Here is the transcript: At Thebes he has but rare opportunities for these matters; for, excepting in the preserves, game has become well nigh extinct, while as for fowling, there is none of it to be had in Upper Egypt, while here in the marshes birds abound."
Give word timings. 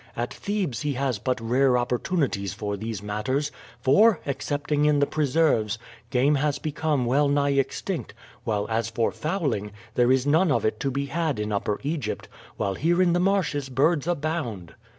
At 0.17 0.33
Thebes 0.33 0.81
he 0.81 0.93
has 0.93 1.19
but 1.19 1.39
rare 1.39 1.77
opportunities 1.77 2.55
for 2.55 2.75
these 2.75 3.03
matters; 3.03 3.51
for, 3.79 4.19
excepting 4.25 4.85
in 4.85 4.97
the 4.97 5.05
preserves, 5.05 5.77
game 6.09 6.33
has 6.33 6.57
become 6.57 7.05
well 7.05 7.27
nigh 7.27 7.51
extinct, 7.51 8.15
while 8.43 8.65
as 8.71 8.89
for 8.89 9.11
fowling, 9.11 9.71
there 9.93 10.11
is 10.11 10.25
none 10.25 10.51
of 10.51 10.65
it 10.65 10.79
to 10.79 10.89
be 10.89 11.05
had 11.05 11.39
in 11.39 11.51
Upper 11.51 11.79
Egypt, 11.83 12.27
while 12.57 12.73
here 12.73 12.99
in 12.99 13.13
the 13.13 13.19
marshes 13.19 13.69
birds 13.69 14.07
abound." 14.07 14.73